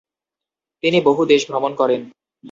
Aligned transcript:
তিনি 0.83 0.97
বহু 1.01 1.21
দেশ 1.25 1.41
ভ্রমণ 1.49 1.71
করেন। 1.75 2.01